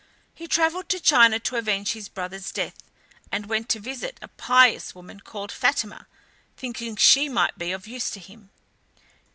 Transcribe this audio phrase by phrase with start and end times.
[0.33, 2.73] He travelled to China to avenge his brother's death,
[3.31, 6.07] and went to visit a pious woman called Fatima,
[6.57, 8.49] thinking she might be of use to him.